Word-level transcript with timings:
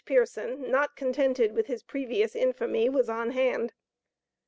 Pearson, 0.03 0.71
not 0.71 0.95
contented 0.95 1.51
with 1.53 1.67
his 1.67 1.83
previous 1.83 2.35
infamy, 2.35 2.89
was 2.89 3.07
on 3.07 3.29
hand. 3.33 3.71